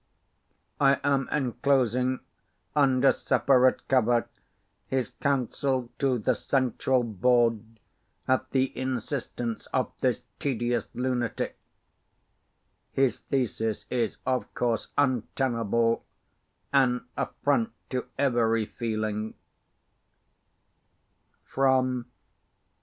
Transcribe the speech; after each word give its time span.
I 0.79 0.99
am 1.03 1.29
enclosing 1.31 2.21
under 2.75 3.11
separate 3.11 3.87
cover 3.87 4.27
his 4.87 5.09
counsel 5.11 5.91
to 5.99 6.17
the 6.17 6.33
Central 6.33 7.03
Board 7.03 7.63
at 8.27 8.49
the 8.49 8.75
insistence 8.75 9.67
of 9.67 9.91
this 10.01 10.23
tedious 10.39 10.87
lunatic. 10.95 11.55
His 12.91 13.19
thesis 13.19 13.85
is, 13.91 14.17
of 14.25 14.51
course, 14.55 14.87
untenable 14.97 16.03
an 16.73 17.05
affront 17.15 17.69
to 17.91 18.07
every 18.17 18.65
feeling. 18.65 19.35